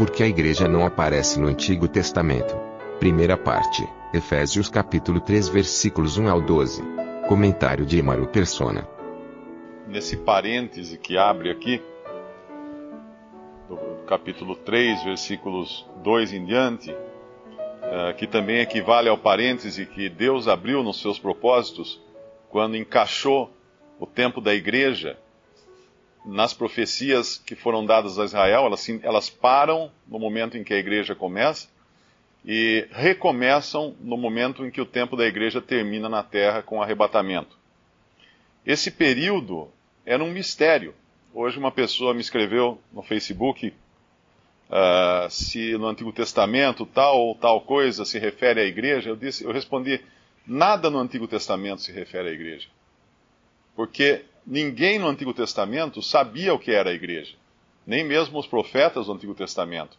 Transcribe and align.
Por 0.00 0.10
que 0.10 0.22
a 0.22 0.26
igreja 0.26 0.66
não 0.66 0.86
aparece 0.86 1.38
no 1.38 1.46
Antigo 1.46 1.86
Testamento? 1.86 2.56
Primeira 2.98 3.36
parte, 3.36 3.86
Efésios 4.14 4.70
capítulo 4.70 5.20
3 5.20 5.50
versículos 5.50 6.16
1 6.16 6.26
ao 6.26 6.40
12. 6.40 6.82
Comentário 7.28 7.84
de 7.84 7.98
Emaro 7.98 8.26
Persona. 8.26 8.88
Nesse 9.86 10.16
parêntese 10.16 10.96
que 10.96 11.18
abre 11.18 11.50
aqui, 11.50 11.82
do 13.68 13.76
capítulo 14.06 14.56
3, 14.56 15.04
versículos 15.04 15.86
2 16.02 16.32
em 16.32 16.46
diante, 16.46 16.90
uh, 16.90 18.16
que 18.16 18.26
também 18.26 18.60
equivale 18.60 19.10
ao 19.10 19.18
parêntese 19.18 19.84
que 19.84 20.08
Deus 20.08 20.48
abriu 20.48 20.82
nos 20.82 20.98
seus 20.98 21.18
propósitos 21.18 22.00
quando 22.48 22.74
encaixou 22.74 23.54
o 23.98 24.06
tempo 24.06 24.40
da 24.40 24.54
igreja 24.54 25.18
nas 26.24 26.52
profecias 26.52 27.38
que 27.38 27.54
foram 27.54 27.84
dadas 27.84 28.18
a 28.18 28.24
Israel, 28.24 28.66
elas, 28.66 28.88
elas 29.02 29.30
param 29.30 29.90
no 30.06 30.18
momento 30.18 30.56
em 30.56 30.64
que 30.64 30.74
a 30.74 30.78
igreja 30.78 31.14
começa 31.14 31.68
e 32.44 32.86
recomeçam 32.90 33.94
no 34.00 34.16
momento 34.16 34.64
em 34.64 34.70
que 34.70 34.80
o 34.80 34.86
tempo 34.86 35.16
da 35.16 35.26
igreja 35.26 35.60
termina 35.60 36.08
na 36.08 36.22
terra 36.22 36.62
com 36.62 36.78
o 36.78 36.82
arrebatamento. 36.82 37.58
Esse 38.64 38.90
período 38.90 39.68
era 40.04 40.22
um 40.22 40.30
mistério. 40.30 40.94
Hoje 41.32 41.58
uma 41.58 41.70
pessoa 41.70 42.14
me 42.14 42.20
escreveu 42.20 42.80
no 42.92 43.02
Facebook 43.02 43.72
uh, 44.68 45.30
se 45.30 45.72
no 45.76 45.86
Antigo 45.86 46.12
Testamento 46.12 46.86
tal 46.86 47.20
ou 47.20 47.34
tal 47.34 47.60
coisa 47.60 48.04
se 48.04 48.18
refere 48.18 48.60
à 48.60 48.64
igreja. 48.64 49.10
Eu, 49.10 49.16
disse, 49.16 49.44
eu 49.44 49.52
respondi, 49.52 50.00
nada 50.46 50.90
no 50.90 50.98
Antigo 50.98 51.28
Testamento 51.28 51.82
se 51.82 51.92
refere 51.92 52.28
à 52.28 52.32
igreja. 52.32 52.68
Porque 53.76 54.24
ninguém 54.50 54.98
no 54.98 55.06
Antigo 55.06 55.32
Testamento 55.32 56.02
sabia 56.02 56.52
o 56.52 56.58
que 56.58 56.72
era 56.72 56.90
a 56.90 56.92
igreja. 56.92 57.34
Nem 57.86 58.04
mesmo 58.04 58.38
os 58.40 58.48
profetas 58.48 59.06
do 59.06 59.12
Antigo 59.12 59.32
Testamento. 59.32 59.96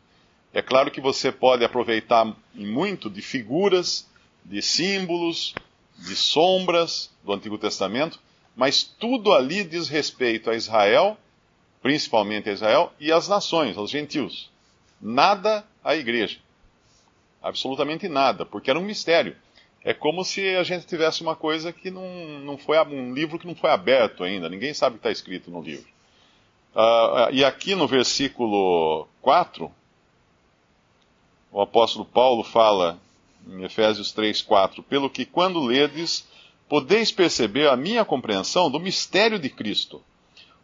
É 0.54 0.62
claro 0.62 0.92
que 0.92 1.00
você 1.00 1.32
pode 1.32 1.64
aproveitar 1.64 2.36
muito 2.54 3.10
de 3.10 3.22
figuras, 3.22 4.06
de 4.44 4.62
símbolos, 4.62 5.56
de 5.98 6.14
sombras 6.14 7.10
do 7.24 7.32
Antigo 7.32 7.58
Testamento, 7.58 8.20
mas 8.54 8.84
tudo 8.84 9.32
ali 9.32 9.64
diz 9.64 9.88
respeito 9.88 10.50
a 10.50 10.56
Israel, 10.56 11.18
principalmente 11.82 12.50
a 12.50 12.54
Israel, 12.54 12.92
e 13.00 13.10
às 13.10 13.30
nações, 13.30 13.78
aos 13.78 13.90
gentios. 13.90 14.52
Nada 15.00 15.66
à 15.82 15.96
igreja. 15.96 16.40
Absolutamente 17.42 18.10
nada, 18.10 18.46
porque 18.46 18.70
era 18.70 18.78
um 18.78 18.84
mistério. 18.84 19.36
É 19.84 19.94
como 19.94 20.24
se 20.24 20.56
a 20.56 20.64
gente 20.64 20.86
tivesse 20.86 21.22
uma 21.22 21.36
coisa 21.36 21.74
que 21.74 21.90
não, 21.90 22.08
não 22.40 22.58
foi 22.58 22.80
um 22.86 23.14
livro 23.14 23.40
que 23.40 23.48
não 23.48 23.56
foi 23.56 23.72
aberto 23.72 24.24
ainda, 24.24 24.48
ninguém 24.48 24.74
sabe 24.74 24.96
o 24.96 25.00
que 25.00 25.08
está 25.08 25.12
escrito 25.12 25.50
no 25.50 25.62
livro. 25.62 25.88
Uh, 26.76 27.34
e 27.34 27.44
aqui 27.44 27.76
no 27.76 27.88
versículo 27.88 29.08
4, 29.22 29.72
o 31.52 31.62
apóstolo 31.62 32.06
Paulo 32.06 32.44
fala 32.44 33.00
em 33.48 33.64
Efésios 33.64 34.12
3, 34.12 34.42
4, 34.42 34.84
pelo 34.84 35.10
que 35.10 35.26
quando 35.26 35.60
ledes, 35.60 36.28
podeis 36.70 37.12
perceber 37.12 37.68
a 37.68 37.76
minha 37.76 38.06
compreensão 38.06 38.70
do 38.70 38.80
mistério 38.80 39.40
de 39.40 39.50
Cristo, 39.50 40.02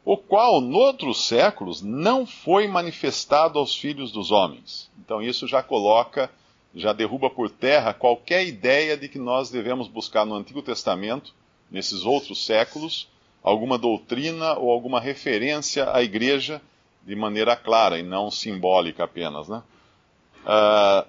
o 0.05 0.15
qual, 0.15 0.61
noutros 0.61 1.25
séculos, 1.25 1.81
não 1.81 2.25
foi 2.25 2.67
manifestado 2.67 3.59
aos 3.59 3.75
filhos 3.75 4.11
dos 4.11 4.31
homens. 4.31 4.89
Então 4.97 5.21
isso 5.21 5.45
já 5.47 5.61
coloca 5.61 6.31
já 6.77 6.93
derruba 6.93 7.29
por 7.29 7.49
terra 7.49 7.93
qualquer 7.93 8.45
ideia 8.45 8.95
de 8.95 9.07
que 9.09 9.19
nós 9.19 9.49
devemos 9.49 9.87
buscar 9.87 10.25
no 10.25 10.35
Antigo 10.35 10.61
Testamento, 10.61 11.33
nesses 11.69 12.05
outros 12.05 12.45
séculos, 12.45 13.09
alguma 13.43 13.77
doutrina 13.77 14.53
ou 14.57 14.71
alguma 14.71 14.99
referência 14.99 15.91
à 15.91 16.01
igreja 16.01 16.61
de 17.05 17.15
maneira 17.15 17.55
clara 17.55 17.97
e 17.97 18.03
não 18.03 18.29
simbólica 18.29 19.05
apenas. 19.05 19.47
Né? 19.47 19.61
Uh, 20.43 21.07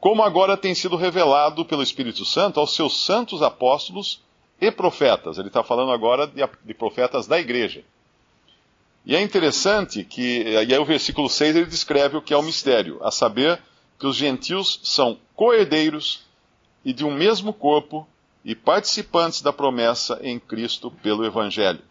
como 0.00 0.22
agora 0.22 0.56
tem 0.56 0.74
sido 0.74 0.96
revelado 0.96 1.64
pelo 1.64 1.82
Espírito 1.82 2.24
Santo 2.24 2.58
aos 2.58 2.74
seus 2.74 3.04
santos 3.04 3.42
apóstolos 3.42 4.22
e 4.60 4.70
profetas. 4.70 5.38
Ele 5.38 5.48
está 5.48 5.62
falando 5.62 5.92
agora 5.92 6.26
de, 6.26 6.42
de, 6.64 6.74
profetas 6.74 7.26
da 7.26 7.38
igreja. 7.38 7.84
E 9.04 9.14
é 9.14 9.20
interessante 9.20 10.04
que, 10.04 10.42
e 10.42 10.56
aí 10.56 10.78
o 10.78 10.84
versículo 10.84 11.28
6 11.28 11.56
ele 11.56 11.66
descreve 11.66 12.16
o 12.16 12.22
que 12.22 12.34
é 12.34 12.36
o 12.36 12.42
mistério, 12.42 12.98
a 13.02 13.10
saber, 13.10 13.60
que 14.00 14.06
os 14.06 14.16
gentios 14.16 14.80
são 14.82 15.18
coerdeiros 15.36 16.22
e 16.82 16.90
de 16.90 17.04
um 17.04 17.12
mesmo 17.12 17.52
corpo 17.52 18.08
e 18.42 18.54
participantes 18.54 19.42
da 19.42 19.52
promessa 19.52 20.18
em 20.22 20.40
Cristo 20.40 20.90
pelo 20.90 21.22
Evangelho, 21.22 21.82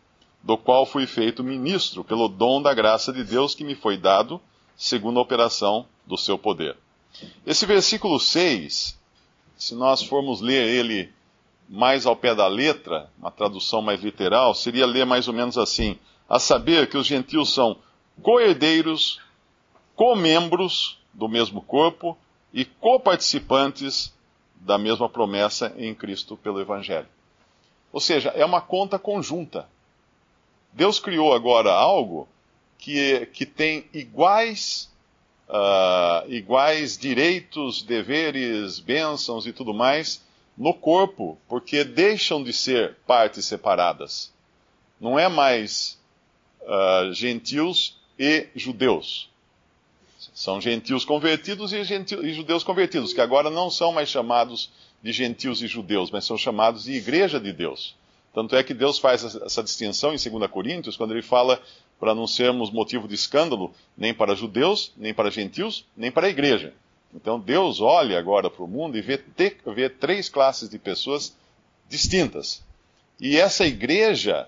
do 0.41 0.57
qual 0.57 0.87
fui 0.87 1.05
feito 1.05 1.43
ministro 1.43 2.03
pelo 2.03 2.27
dom 2.27 2.63
da 2.63 2.73
graça 2.73 3.13
de 3.13 3.23
Deus 3.23 3.53
que 3.53 3.63
me 3.63 3.75
foi 3.75 3.95
dado, 3.95 4.41
segundo 4.75 5.19
a 5.19 5.21
operação 5.21 5.85
do 6.07 6.17
seu 6.17 6.35
poder. 6.35 6.75
Esse 7.45 7.67
versículo 7.67 8.19
6, 8.19 8.97
se 9.55 9.75
nós 9.75 10.01
formos 10.01 10.41
ler 10.41 10.67
ele 10.67 11.13
mais 11.69 12.07
ao 12.07 12.15
pé 12.15 12.33
da 12.33 12.47
letra, 12.47 13.11
uma 13.19 13.29
tradução 13.29 13.83
mais 13.83 14.01
literal, 14.01 14.55
seria 14.55 14.87
ler 14.87 15.05
mais 15.05 15.27
ou 15.27 15.33
menos 15.33 15.59
assim: 15.59 15.95
a 16.27 16.39
saber 16.39 16.89
que 16.89 16.97
os 16.97 17.05
gentios 17.05 17.53
são 17.53 17.77
coerdeiros, 18.23 19.19
comembros 19.95 20.98
do 21.19 21.27
mesmo 21.27 21.61
corpo 21.61 22.17
e 22.53 22.63
coparticipantes 22.63 24.13
da 24.55 24.77
mesma 24.77 25.09
promessa 25.09 25.73
em 25.77 25.93
Cristo 25.93 26.37
pelo 26.37 26.59
Evangelho. 26.59 27.07
Ou 27.91 27.99
seja, 27.99 28.29
é 28.29 28.45
uma 28.45 28.61
conta 28.61 28.97
conjunta. 28.97 29.67
Deus 30.71 30.99
criou 30.99 31.33
agora 31.33 31.71
algo 31.71 32.27
que, 32.77 33.25
que 33.27 33.45
tem 33.45 33.85
iguais, 33.93 34.89
uh, 35.49 36.31
iguais 36.31 36.97
direitos, 36.97 37.81
deveres, 37.81 38.79
bênçãos 38.79 39.45
e 39.45 39.51
tudo 39.51 39.73
mais 39.73 40.23
no 40.57 40.73
corpo, 40.73 41.37
porque 41.47 41.83
deixam 41.83 42.43
de 42.43 42.53
ser 42.53 42.95
partes 43.07 43.45
separadas. 43.45 44.31
Não 44.99 45.17
é 45.17 45.27
mais 45.27 45.97
uh, 46.61 47.13
gentios 47.13 47.97
e 48.17 48.47
judeus. 48.55 49.29
São 50.33 50.59
gentios 50.59 51.05
convertidos 51.05 51.71
e, 51.71 51.83
gentios, 51.83 52.23
e, 52.23 52.33
judeus 52.33 52.63
convertidos, 52.63 53.13
que 53.13 53.21
agora 53.21 53.49
não 53.49 53.69
são 53.69 53.93
mais 53.93 54.09
chamados 54.09 54.69
de 55.01 55.13
gentios 55.13 55.61
e 55.61 55.67
judeus, 55.67 56.11
mas 56.11 56.25
são 56.25 56.37
chamados 56.37 56.83
de 56.83 56.93
igreja 56.93 57.39
de 57.39 57.53
Deus. 57.53 57.95
Tanto 58.33 58.55
é 58.55 58.63
que 58.63 58.73
Deus 58.73 58.99
faz 58.99 59.23
essa 59.23 59.63
distinção 59.63 60.13
em 60.13 60.17
2 60.17 60.51
Coríntios, 60.51 60.97
quando 60.97 61.11
ele 61.11 61.21
fala 61.21 61.61
para 61.99 62.13
não 62.13 62.27
sermos 62.27 62.69
motivo 62.69 63.07
de 63.07 63.15
escândalo 63.15 63.73
nem 63.97 64.13
para 64.13 64.35
judeus, 64.35 64.91
nem 64.97 65.13
para 65.13 65.31
gentios, 65.31 65.85
nem 65.95 66.11
para 66.11 66.27
a 66.27 66.29
igreja. 66.29 66.73
Então 67.13 67.39
Deus 67.39 67.81
olha 67.81 68.19
agora 68.19 68.49
para 68.49 68.63
o 68.63 68.67
mundo 68.67 68.97
e 68.97 69.01
vê, 69.01 69.21
vê 69.65 69.89
três 69.89 70.29
classes 70.29 70.69
de 70.69 70.77
pessoas 70.77 71.35
distintas. 71.87 72.63
E 73.19 73.37
essa 73.37 73.65
igreja, 73.65 74.47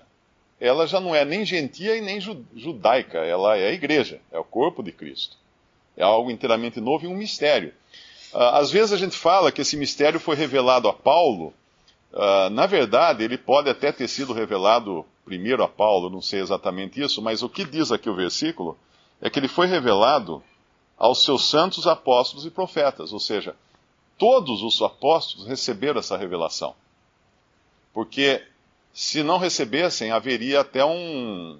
ela 0.60 0.86
já 0.86 1.00
não 1.00 1.14
é 1.14 1.24
nem 1.24 1.44
gentia 1.44 1.96
e 1.96 2.00
nem 2.00 2.20
judaica, 2.20 3.18
ela 3.18 3.56
é 3.56 3.68
a 3.68 3.72
igreja, 3.72 4.20
é 4.30 4.38
o 4.38 4.44
corpo 4.44 4.82
de 4.82 4.92
Cristo. 4.92 5.41
É 5.96 6.02
algo 6.02 6.30
inteiramente 6.30 6.80
novo 6.80 7.04
e 7.04 7.08
um 7.08 7.16
mistério. 7.16 7.72
Uh, 8.32 8.38
às 8.38 8.70
vezes 8.70 8.92
a 8.92 8.96
gente 8.96 9.16
fala 9.16 9.52
que 9.52 9.60
esse 9.60 9.76
mistério 9.76 10.18
foi 10.18 10.36
revelado 10.36 10.88
a 10.88 10.92
Paulo. 10.92 11.52
Uh, 12.12 12.50
na 12.50 12.66
verdade, 12.66 13.22
ele 13.22 13.36
pode 13.36 13.68
até 13.68 13.92
ter 13.92 14.08
sido 14.08 14.32
revelado 14.32 15.04
primeiro 15.24 15.62
a 15.62 15.68
Paulo, 15.68 16.10
não 16.10 16.20
sei 16.20 16.40
exatamente 16.40 17.00
isso, 17.00 17.22
mas 17.22 17.42
o 17.42 17.48
que 17.48 17.64
diz 17.64 17.92
aqui 17.92 18.08
o 18.08 18.14
versículo 18.14 18.76
é 19.20 19.30
que 19.30 19.38
ele 19.38 19.48
foi 19.48 19.66
revelado 19.66 20.42
aos 20.98 21.24
seus 21.24 21.48
santos 21.48 21.86
apóstolos 21.86 22.44
e 22.44 22.50
profetas, 22.50 23.12
ou 23.12 23.20
seja, 23.20 23.54
todos 24.18 24.62
os 24.62 24.80
apóstolos 24.82 25.46
receberam 25.46 26.00
essa 26.00 26.16
revelação. 26.16 26.74
Porque 27.92 28.42
se 28.92 29.22
não 29.22 29.38
recebessem, 29.38 30.10
haveria 30.10 30.60
até 30.60 30.84
um, 30.84 31.58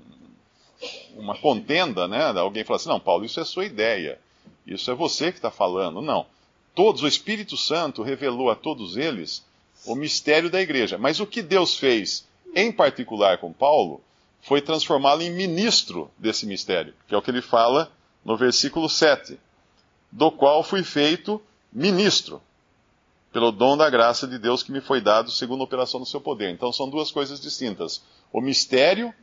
uma 1.17 1.37
contenda, 1.37 2.09
né? 2.09 2.25
Alguém 2.39 2.65
fala 2.65 2.77
assim, 2.77 2.89
não, 2.89 3.01
Paulo, 3.01 3.25
isso 3.25 3.41
é 3.41 3.45
sua 3.45 3.65
ideia. 3.65 4.19
Isso 4.67 4.91
é 4.91 4.95
você 4.95 5.31
que 5.31 5.39
está 5.39 5.51
falando. 5.51 6.01
Não. 6.01 6.27
Todos, 6.75 7.03
o 7.03 7.09
Espírito 7.09 7.57
Santo 7.57 8.03
revelou 8.03 8.51
a 8.51 8.55
todos 8.55 8.97
eles 8.97 9.45
o 9.87 9.95
mistério 9.95 10.51
da 10.51 10.61
igreja. 10.61 10.97
Mas 10.99 11.21
o 11.21 11.27
que 11.27 11.43
Deus 11.43 11.77
fez, 11.77 12.27
em 12.55 12.73
particular 12.73 13.39
com 13.39 13.53
Paulo, 13.53 14.01
foi 14.43 14.61
transformá-lo 14.61 15.23
em 15.23 15.31
ministro 15.31 16.11
desse 16.19 16.47
mistério, 16.47 16.95
que 17.07 17.15
é 17.15 17.19
o 17.19 17.23
que 17.23 17.31
ele 17.31 17.43
fala 17.43 17.91
no 18.25 18.37
versículo 18.37 18.89
7, 18.89 19.39
do 20.11 20.31
qual 20.31 20.63
fui 20.63 20.83
feito 20.83 21.41
ministro, 21.73 22.43
pelo 23.33 23.51
dom 23.51 23.77
da 23.77 23.89
graça 23.89 24.27
de 24.27 24.39
Deus 24.39 24.63
que 24.63 24.73
me 24.73 24.81
foi 24.81 25.01
dado 25.01 25.31
segundo 25.31 25.61
a 25.61 25.65
operação 25.65 26.01
do 26.01 26.07
seu 26.07 26.21
poder. 26.21 26.51
Então 26.51 26.73
são 26.73 26.89
duas 26.89 27.11
coisas 27.11 27.41
distintas: 27.41 28.03
o 28.33 28.41
mistério 28.41 29.15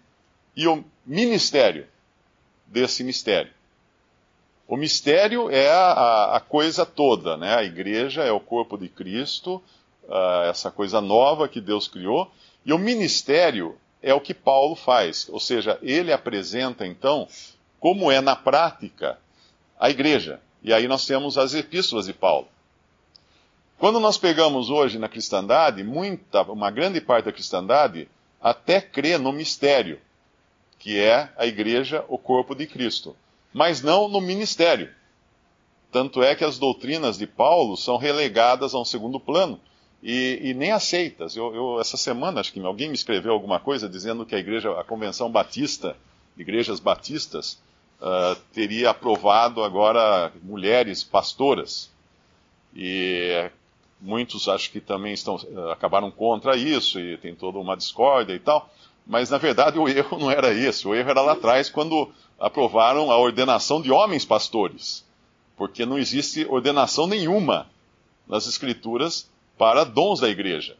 e 0.55 0.67
o 0.67 0.83
ministério 1.05 1.87
desse 2.65 3.03
mistério. 3.03 3.51
O 4.67 4.77
mistério 4.77 5.49
é 5.49 5.69
a, 5.71 6.35
a 6.35 6.39
coisa 6.39 6.85
toda, 6.85 7.35
né? 7.35 7.55
A 7.55 7.63
igreja 7.63 8.23
é 8.23 8.31
o 8.31 8.39
corpo 8.39 8.77
de 8.77 8.87
Cristo, 8.87 9.55
uh, 10.03 10.49
essa 10.49 10.69
coisa 10.69 11.01
nova 11.01 11.49
que 11.49 11.59
Deus 11.59 11.87
criou, 11.87 12.31
e 12.63 12.71
o 12.71 12.77
ministério 12.77 13.75
é 14.01 14.13
o 14.13 14.21
que 14.21 14.33
Paulo 14.33 14.75
faz, 14.75 15.27
ou 15.29 15.39
seja, 15.39 15.79
ele 15.81 16.13
apresenta 16.13 16.85
então 16.85 17.27
como 17.79 18.11
é 18.11 18.21
na 18.21 18.35
prática 18.35 19.17
a 19.79 19.89
igreja. 19.89 20.39
E 20.61 20.73
aí 20.73 20.87
nós 20.87 21.05
temos 21.05 21.37
as 21.37 21.53
epístolas 21.53 22.05
de 22.05 22.13
Paulo. 22.13 22.47
Quando 23.77 23.99
nós 23.99 24.17
pegamos 24.17 24.69
hoje 24.69 24.99
na 24.99 25.07
cristandade, 25.07 25.83
muita, 25.83 26.43
uma 26.43 26.69
grande 26.69 26.99
parte 26.99 27.25
da 27.25 27.31
cristandade 27.31 28.09
até 28.41 28.81
crê 28.81 29.17
no 29.17 29.31
mistério, 29.31 29.99
que 30.79 30.97
é 30.97 31.29
a 31.37 31.45
igreja, 31.45 32.03
o 32.07 32.17
corpo 32.17 32.55
de 32.55 32.65
Cristo 32.65 33.15
mas 33.53 33.81
não 33.81 34.07
no 34.07 34.21
ministério. 34.21 34.89
Tanto 35.91 36.21
é 36.21 36.35
que 36.35 36.43
as 36.43 36.59
doutrinas 36.59 37.17
de 37.17 37.25
Paulo 37.25 37.75
são 37.75 37.97
relegadas 37.97 38.73
a 38.73 38.79
um 38.79 38.85
segundo 38.85 39.19
plano 39.19 39.59
e, 40.03 40.39
e 40.43 40.53
nem 40.53 40.71
aceitas. 40.71 41.35
Eu, 41.35 41.53
eu, 41.55 41.81
essa 41.81 41.97
semana, 41.97 42.39
acho 42.39 42.53
que 42.53 42.59
alguém 42.59 42.89
me 42.89 42.95
escreveu 42.95 43.33
alguma 43.33 43.59
coisa 43.59 43.89
dizendo 43.89 44.25
que 44.25 44.35
a 44.35 44.39
igreja, 44.39 44.71
a 44.79 44.83
convenção 44.83 45.31
batista, 45.31 45.95
igrejas 46.37 46.79
batistas, 46.79 47.59
uh, 47.99 48.35
teria 48.53 48.91
aprovado 48.91 49.63
agora 49.63 50.31
mulheres 50.43 51.03
pastoras. 51.03 51.89
E 52.75 53.49
muitos 53.99 54.47
acho 54.47 54.71
que 54.71 54.79
também 54.79 55.13
estão, 55.13 55.37
uh, 55.37 55.71
acabaram 55.71 56.11
contra 56.11 56.55
isso 56.55 56.99
e 56.99 57.17
tem 57.17 57.33
toda 57.33 57.57
uma 57.57 57.75
discórdia 57.75 58.33
e 58.35 58.39
tal. 58.39 58.71
Mas 59.05 59.29
na 59.29 59.37
verdade 59.37 59.79
o 59.79 59.87
erro 59.87 60.17
não 60.19 60.29
era 60.29 60.53
esse. 60.53 60.87
O 60.87 60.93
erro 60.93 61.09
era 61.09 61.21
lá 61.21 61.33
atrás 61.33 61.69
quando 61.69 62.09
aprovaram 62.39 63.11
a 63.11 63.17
ordenação 63.17 63.81
de 63.81 63.91
homens 63.91 64.25
pastores, 64.25 65.05
porque 65.57 65.85
não 65.85 65.97
existe 65.97 66.45
ordenação 66.45 67.07
nenhuma 67.07 67.67
nas 68.27 68.47
Escrituras 68.47 69.29
para 69.57 69.83
dons 69.83 70.19
da 70.19 70.29
igreja. 70.29 70.77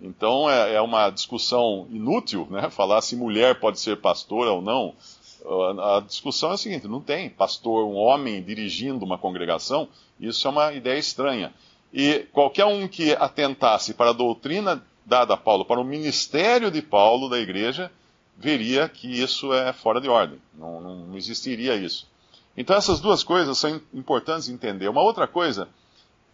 Então 0.00 0.48
é, 0.48 0.74
é 0.74 0.80
uma 0.80 1.10
discussão 1.10 1.86
inútil, 1.90 2.46
né? 2.50 2.68
Falar 2.70 3.00
se 3.00 3.16
mulher 3.16 3.58
pode 3.58 3.80
ser 3.80 3.96
pastora 3.96 4.52
ou 4.52 4.60
não. 4.60 4.94
A 5.80 6.00
discussão 6.00 6.50
é 6.50 6.54
a 6.54 6.56
seguinte: 6.56 6.86
não 6.86 7.00
tem 7.00 7.30
pastor, 7.30 7.86
um 7.86 7.94
homem 7.94 8.42
dirigindo 8.42 9.04
uma 9.04 9.16
congregação, 9.16 9.88
isso 10.20 10.46
é 10.46 10.50
uma 10.50 10.72
ideia 10.72 10.98
estranha. 10.98 11.52
E 11.92 12.26
qualquer 12.32 12.66
um 12.66 12.86
que 12.86 13.12
atentasse 13.12 13.94
para 13.94 14.10
a 14.10 14.12
doutrina 14.12 14.84
dada 15.06 15.34
a 15.34 15.36
Paulo, 15.36 15.64
para 15.64 15.80
o 15.80 15.84
ministério 15.84 16.70
de 16.70 16.82
Paulo 16.82 17.28
da 17.28 17.38
igreja, 17.38 17.90
veria 18.36 18.88
que 18.88 19.06
isso 19.06 19.52
é 19.54 19.72
fora 19.72 20.00
de 20.00 20.08
ordem. 20.08 20.40
Não, 20.52 20.80
não 20.80 21.16
existiria 21.16 21.76
isso. 21.76 22.06
Então 22.56 22.76
essas 22.76 23.00
duas 23.00 23.22
coisas 23.22 23.56
são 23.56 23.80
importantes 23.94 24.46
de 24.46 24.52
entender. 24.52 24.88
Uma 24.88 25.02
outra 25.02 25.28
coisa 25.28 25.68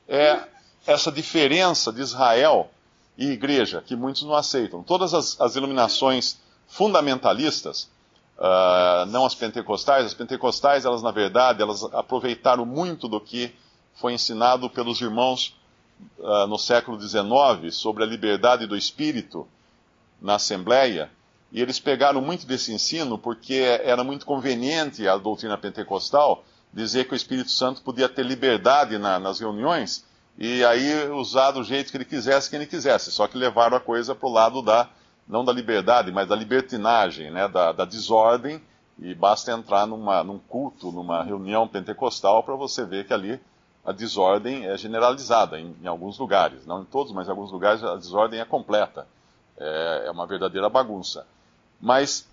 é 0.08 0.42
essa 0.86 1.12
diferença 1.12 1.92
de 1.92 2.00
Israel 2.00 2.70
e 3.16 3.30
igreja, 3.30 3.82
que 3.84 3.94
muitos 3.94 4.22
não 4.22 4.34
aceitam. 4.34 4.82
Todas 4.82 5.12
as, 5.12 5.38
as 5.40 5.54
iluminações 5.54 6.40
fundamentalistas, 6.66 7.90
uh, 8.38 9.04
não 9.08 9.26
as 9.26 9.34
pentecostais, 9.34 10.06
as 10.06 10.14
pentecostais, 10.14 10.84
elas 10.84 11.02
na 11.02 11.10
verdade, 11.10 11.60
elas 11.60 11.84
aproveitaram 11.92 12.64
muito 12.64 13.06
do 13.06 13.20
que 13.20 13.54
foi 13.94 14.14
ensinado 14.14 14.70
pelos 14.70 15.00
irmãos 15.00 15.54
uh, 16.18 16.46
no 16.46 16.58
século 16.58 17.00
XIX 17.00 17.74
sobre 17.74 18.02
a 18.02 18.06
liberdade 18.06 18.66
do 18.66 18.76
espírito 18.76 19.46
na 20.20 20.36
Assembleia, 20.36 21.10
e 21.50 21.60
eles 21.60 21.78
pegaram 21.78 22.20
muito 22.20 22.46
desse 22.46 22.72
ensino 22.72 23.18
porque 23.18 23.54
era 23.84 24.02
muito 24.02 24.24
conveniente 24.24 25.06
à 25.06 25.16
doutrina 25.16 25.58
pentecostal 25.58 26.44
dizer 26.72 27.06
que 27.06 27.12
o 27.12 27.16
Espírito 27.16 27.50
Santo 27.50 27.82
podia 27.82 28.08
ter 28.08 28.24
liberdade 28.24 28.96
na, 28.96 29.18
nas 29.18 29.38
reuniões 29.38 30.06
e 30.38 30.64
aí 30.64 31.10
usar 31.10 31.50
do 31.50 31.62
jeito 31.62 31.90
que 31.90 31.96
ele 31.96 32.04
quisesse, 32.04 32.48
que 32.48 32.56
ele 32.56 32.66
quisesse. 32.66 33.12
Só 33.12 33.26
que 33.26 33.36
levaram 33.36 33.76
a 33.76 33.80
coisa 33.80 34.14
para 34.14 34.28
o 34.28 34.32
lado 34.32 34.62
da, 34.62 34.88
não 35.28 35.44
da 35.44 35.52
liberdade, 35.52 36.10
mas 36.10 36.26
da 36.26 36.34
libertinagem, 36.34 37.30
né, 37.30 37.46
da, 37.48 37.72
da 37.72 37.84
desordem. 37.84 38.60
E 38.98 39.14
basta 39.14 39.52
entrar 39.52 39.86
numa, 39.86 40.22
num 40.22 40.38
culto, 40.38 40.92
numa 40.92 41.22
reunião 41.22 41.66
pentecostal, 41.66 42.42
para 42.42 42.54
você 42.54 42.84
ver 42.84 43.06
que 43.06 43.12
ali 43.12 43.40
a 43.84 43.92
desordem 43.92 44.66
é 44.66 44.76
generalizada 44.76 45.58
em, 45.58 45.76
em, 45.82 45.86
alguns 45.86 46.18
lugares. 46.18 46.64
Não 46.66 46.82
em 46.82 46.84
todos, 46.84 47.12
mas 47.12 47.26
em 47.26 47.30
alguns 47.30 47.50
lugares 47.50 47.82
a 47.82 47.96
desordem 47.96 48.40
é 48.40 48.44
completa. 48.44 49.06
É, 49.58 50.04
é 50.06 50.10
uma 50.10 50.26
verdadeira 50.26 50.68
bagunça. 50.68 51.26
Mas 51.80 52.28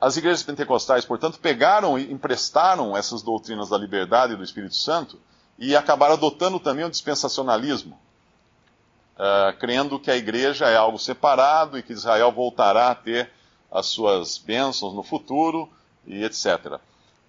as 0.00 0.16
igrejas 0.16 0.42
pentecostais, 0.42 1.04
portanto, 1.04 1.38
pegaram 1.38 1.98
e 1.98 2.12
emprestaram 2.12 2.96
essas 2.96 3.22
doutrinas 3.22 3.70
da 3.70 3.78
liberdade 3.78 4.34
e 4.34 4.36
do 4.36 4.44
Espírito 4.44 4.76
Santo 4.76 5.18
e 5.58 5.74
acabaram 5.74 6.14
adotando 6.14 6.60
também 6.60 6.84
o 6.84 6.90
dispensacionalismo, 6.90 7.98
uh, 9.16 9.56
crendo 9.58 9.98
que 9.98 10.10
a 10.10 10.16
igreja 10.16 10.66
é 10.66 10.76
algo 10.76 10.98
separado 10.98 11.78
e 11.78 11.82
que 11.82 11.92
Israel 11.92 12.30
voltará 12.32 12.90
a 12.90 12.94
ter 12.94 13.30
as 13.70 13.86
suas 13.86 14.38
bênçãos 14.38 14.94
no 14.94 15.02
futuro 15.02 15.68
e 16.06 16.22
etc. 16.22 16.78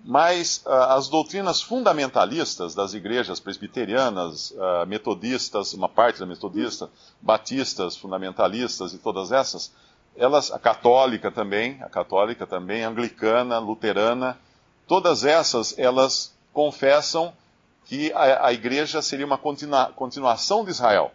Mas 0.07 0.61
uh, 0.67 0.69
as 0.69 1.07
doutrinas 1.07 1.63
fundamentalistas 1.63 2.75
das 2.75 2.93
igrejas 2.93 3.39
presbiterianas, 3.39 4.51
uh, 4.51 4.85
metodistas, 4.85 5.73
uma 5.73 5.89
parte 5.89 6.19
da 6.19 6.27
metodista, 6.27 6.91
batistas, 7.19 7.97
fundamentalistas 7.97 8.93
e 8.93 8.99
todas 8.99 9.31
essas, 9.31 9.73
elas, 10.15 10.51
a 10.51 10.59
católica 10.59 11.31
também, 11.31 11.81
a 11.81 11.89
católica 11.89 12.45
também, 12.45 12.83
anglicana, 12.83 13.57
luterana, 13.57 14.37
todas 14.87 15.25
essas, 15.25 15.73
elas 15.75 16.35
confessam 16.53 17.33
que 17.85 18.13
a, 18.13 18.45
a 18.45 18.53
igreja 18.53 19.01
seria 19.01 19.25
uma 19.25 19.39
continua, 19.39 19.87
continuação 19.87 20.63
de 20.63 20.69
Israel. 20.69 21.11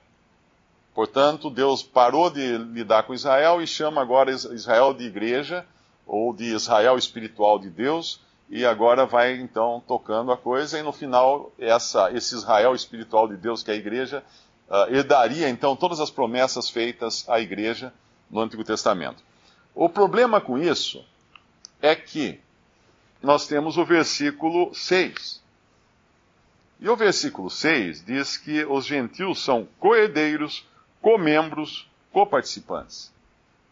Portanto, 0.92 1.48
Deus 1.48 1.80
parou 1.80 2.28
de 2.28 2.58
lidar 2.58 3.04
com 3.04 3.14
Israel 3.14 3.62
e 3.62 3.68
chama 3.68 4.02
agora 4.02 4.32
Israel 4.32 4.92
de 4.92 5.04
igreja, 5.04 5.64
ou 6.04 6.34
de 6.34 6.46
Israel 6.46 6.98
espiritual 6.98 7.56
de 7.56 7.70
Deus, 7.70 8.20
e 8.50 8.66
agora 8.66 9.06
vai 9.06 9.36
então 9.36 9.80
tocando 9.86 10.32
a 10.32 10.36
coisa, 10.36 10.76
e 10.76 10.82
no 10.82 10.92
final, 10.92 11.52
essa, 11.56 12.10
esse 12.10 12.34
Israel 12.34 12.74
espiritual 12.74 13.28
de 13.28 13.36
Deus, 13.36 13.62
que 13.62 13.70
é 13.70 13.74
a 13.74 13.76
igreja, 13.76 14.24
uh, 14.68 14.92
herdaria 14.92 15.48
então 15.48 15.76
todas 15.76 16.00
as 16.00 16.10
promessas 16.10 16.68
feitas 16.68 17.24
à 17.28 17.38
igreja 17.38 17.94
no 18.28 18.40
Antigo 18.40 18.64
Testamento. 18.64 19.22
O 19.72 19.88
problema 19.88 20.40
com 20.40 20.58
isso 20.58 21.04
é 21.80 21.94
que 21.94 22.40
nós 23.22 23.46
temos 23.46 23.76
o 23.76 23.84
versículo 23.84 24.74
6. 24.74 25.40
E 26.80 26.88
o 26.88 26.96
versículo 26.96 27.48
6 27.48 28.04
diz 28.04 28.36
que 28.36 28.64
os 28.64 28.84
gentios 28.84 29.44
são 29.44 29.68
coerdeiros, 29.78 30.66
comembros, 31.00 31.88
coparticipantes. 32.10 33.12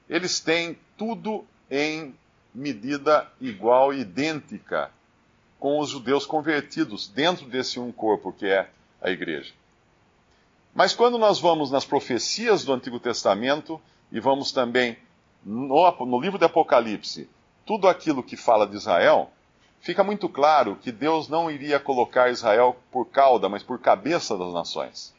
Eles 0.08 0.38
têm 0.38 0.78
tudo 0.96 1.44
em 1.68 2.14
medida 2.54 3.30
igual 3.40 3.92
e 3.92 4.00
idêntica 4.00 4.90
com 5.58 5.78
os 5.78 5.90
judeus 5.90 6.24
convertidos 6.24 7.08
dentro 7.08 7.46
desse 7.46 7.80
um 7.80 7.90
corpo 7.90 8.32
que 8.32 8.46
é 8.46 8.70
a 9.00 9.10
igreja. 9.10 9.52
Mas 10.74 10.94
quando 10.94 11.18
nós 11.18 11.40
vamos 11.40 11.70
nas 11.70 11.84
profecias 11.84 12.64
do 12.64 12.72
Antigo 12.72 13.00
Testamento, 13.00 13.80
e 14.12 14.20
vamos 14.20 14.52
também 14.52 14.96
no, 15.44 15.90
no 16.06 16.20
livro 16.20 16.38
de 16.38 16.44
Apocalipse, 16.44 17.28
tudo 17.66 17.88
aquilo 17.88 18.22
que 18.22 18.36
fala 18.36 18.66
de 18.66 18.76
Israel, 18.76 19.30
fica 19.80 20.02
muito 20.02 20.28
claro 20.28 20.76
que 20.76 20.90
Deus 20.90 21.28
não 21.28 21.50
iria 21.50 21.78
colocar 21.78 22.30
Israel 22.30 22.76
por 22.90 23.06
cauda, 23.06 23.48
mas 23.48 23.62
por 23.62 23.78
cabeça 23.78 24.36
das 24.36 24.52
nações. 24.52 25.14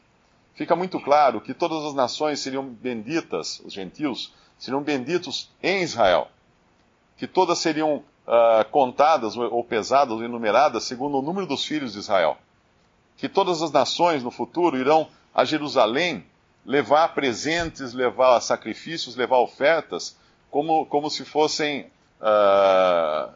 Fica 0.54 0.74
muito 0.74 1.00
claro 1.00 1.40
que 1.40 1.54
todas 1.54 1.84
as 1.84 1.94
nações 1.94 2.40
seriam 2.40 2.64
benditas, 2.64 3.60
os 3.64 3.72
gentios, 3.72 4.34
seriam 4.58 4.82
benditos 4.82 5.50
em 5.62 5.82
Israel. 5.82 6.28
Que 7.20 7.26
todas 7.26 7.58
seriam 7.58 7.96
uh, 7.96 8.64
contadas 8.70 9.36
ou 9.36 9.62
pesadas 9.62 10.14
ou 10.14 10.24
enumeradas 10.24 10.84
segundo 10.84 11.18
o 11.18 11.22
número 11.22 11.46
dos 11.46 11.66
filhos 11.66 11.92
de 11.92 11.98
Israel. 11.98 12.38
Que 13.18 13.28
todas 13.28 13.60
as 13.60 13.70
nações 13.70 14.22
no 14.22 14.30
futuro 14.30 14.78
irão 14.78 15.06
a 15.34 15.44
Jerusalém 15.44 16.24
levar 16.64 17.14
presentes, 17.14 17.92
levar 17.92 18.40
sacrifícios, 18.40 19.16
levar 19.16 19.38
ofertas, 19.40 20.16
como, 20.50 20.86
como 20.86 21.10
se 21.10 21.22
fossem. 21.26 21.90
Uh, 22.22 23.30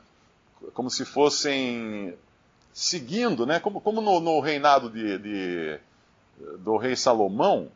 como 0.73 0.89
se 0.89 1.05
fossem 1.05 2.15
seguindo, 2.73 3.45
né? 3.45 3.61
Como, 3.61 3.83
como 3.83 4.01
no, 4.01 4.19
no 4.19 4.41
reinado 4.41 4.89
de, 4.89 5.19
de, 5.19 5.81
do 6.61 6.79
rei 6.79 6.97
Salomão, 6.97 7.69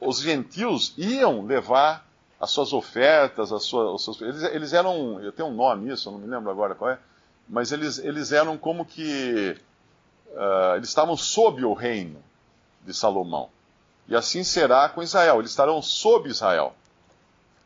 os 0.00 0.18
gentios 0.20 0.94
iam 0.96 1.44
levar 1.44 2.06
as 2.42 2.50
suas 2.50 2.72
ofertas, 2.72 3.52
as 3.52 3.62
suas, 3.62 3.94
os 3.94 4.04
seus, 4.04 4.20
eles, 4.20 4.42
eles 4.42 4.72
eram, 4.72 5.20
eu 5.20 5.30
tenho 5.30 5.48
um 5.48 5.54
nome 5.54 5.92
isso, 5.92 6.08
eu 6.08 6.12
não 6.12 6.18
me 6.18 6.26
lembro 6.26 6.50
agora 6.50 6.74
qual 6.74 6.90
é, 6.90 6.98
mas 7.48 7.70
eles, 7.70 7.98
eles 7.98 8.32
eram 8.32 8.58
como 8.58 8.84
que, 8.84 9.56
uh, 10.26 10.74
eles 10.74 10.88
estavam 10.88 11.16
sob 11.16 11.64
o 11.64 11.72
reino 11.72 12.20
de 12.84 12.92
Salomão. 12.92 13.48
E 14.08 14.16
assim 14.16 14.42
será 14.42 14.88
com 14.88 15.04
Israel, 15.04 15.38
eles 15.38 15.52
estarão 15.52 15.80
sob 15.80 16.28
Israel. 16.28 16.74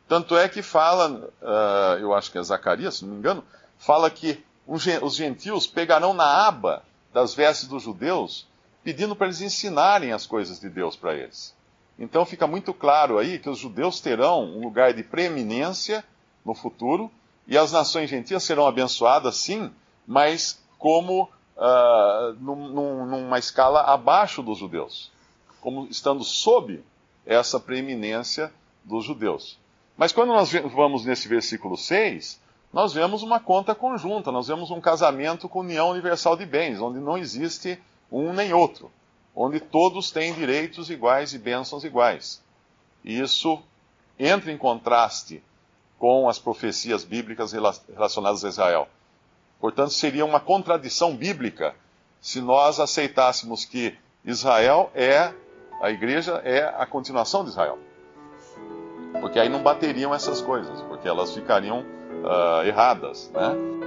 Tanto 0.07 0.37
é 0.37 0.47
que 0.47 0.61
fala, 0.61 1.27
uh, 1.41 1.99
eu 1.99 2.13
acho 2.13 2.31
que 2.31 2.37
é 2.37 2.43
Zacarias, 2.43 2.97
se 2.97 3.05
não 3.05 3.13
me 3.13 3.17
engano, 3.17 3.43
fala 3.79 4.11
que 4.11 4.45
os 4.67 5.15
gentios 5.15 5.65
pegarão 5.65 6.13
na 6.13 6.47
aba 6.47 6.83
das 7.11 7.33
vestes 7.33 7.67
dos 7.67 7.81
judeus, 7.81 8.45
pedindo 8.83 9.15
para 9.15 9.25
eles 9.25 9.41
ensinarem 9.41 10.13
as 10.13 10.27
coisas 10.27 10.59
de 10.59 10.69
Deus 10.69 10.95
para 10.95 11.15
eles. 11.15 11.56
Então 11.99 12.25
fica 12.25 12.45
muito 12.45 12.73
claro 12.73 13.17
aí 13.17 13.39
que 13.39 13.49
os 13.49 13.57
judeus 13.57 13.99
terão 13.99 14.43
um 14.43 14.61
lugar 14.61 14.93
de 14.93 15.03
preeminência 15.03 16.03
no 16.45 16.53
futuro 16.53 17.09
e 17.47 17.57
as 17.57 17.71
nações 17.71 18.09
gentias 18.09 18.43
serão 18.43 18.67
abençoadas, 18.67 19.37
sim, 19.37 19.71
mas 20.05 20.61
como 20.77 21.23
uh, 21.23 22.33
num, 22.39 23.05
numa 23.05 23.39
escala 23.39 23.81
abaixo 23.81 24.43
dos 24.43 24.59
judeus, 24.59 25.11
como 25.59 25.87
estando 25.89 26.23
sob 26.23 26.83
essa 27.25 27.59
preeminência 27.59 28.53
dos 28.83 29.03
judeus. 29.05 29.57
Mas 29.97 30.11
quando 30.11 30.29
nós 30.29 30.51
vamos 30.51 31.03
nesse 31.03 31.27
versículo 31.27 31.75
6, 31.75 32.39
nós 32.71 32.93
vemos 32.93 33.23
uma 33.23 33.39
conta 33.39 33.73
conjunta, 33.73 34.31
nós 34.31 34.47
vemos 34.47 34.69
um 34.69 34.79
casamento 34.79 35.49
com 35.49 35.61
união 35.61 35.89
universal 35.89 36.37
de 36.37 36.45
bens, 36.45 36.79
onde 36.79 36.99
não 36.99 37.17
existe 37.17 37.79
um 38.11 38.33
nem 38.33 38.53
outro 38.53 38.91
onde 39.39 39.59
todos 39.59 40.09
têm 40.09 40.33
direitos 40.33 40.89
iguais 40.89 41.31
e 41.31 41.37
bênçãos 41.37 41.83
iguais. 41.83 42.43
E 43.03 43.19
isso 43.19 43.61
entra 44.17 44.51
em 44.51 44.57
contraste 44.57 45.43
com 45.99 46.27
as 46.27 46.39
profecias 46.39 47.03
bíblicas 47.03 47.51
relacionadas 47.51 48.43
a 48.43 48.49
Israel. 48.49 48.87
Portanto, 49.61 49.91
seria 49.91 50.25
uma 50.25 50.39
contradição 50.39 51.15
bíblica 51.15 51.75
se 52.19 52.41
nós 52.41 52.79
aceitássemos 52.79 53.63
que 53.63 53.95
Israel 54.25 54.91
é, 54.95 55.31
a 55.81 55.91
igreja 55.91 56.41
é 56.43 56.63
a 56.63 56.87
continuação 56.87 57.43
de 57.43 57.51
Israel. 57.51 57.77
Porque 59.21 59.39
aí 59.39 59.49
não 59.49 59.61
bateriam 59.61 60.15
essas 60.15 60.41
coisas, 60.41 60.81
porque 60.81 61.07
elas 61.07 61.33
ficariam 61.33 61.81
uh, 61.81 62.65
erradas, 62.65 63.29
né? 63.31 63.86